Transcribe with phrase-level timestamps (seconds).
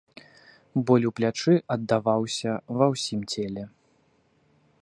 [0.89, 2.51] Боль у плячы аддаваўся
[2.81, 3.63] ва ўсім целе.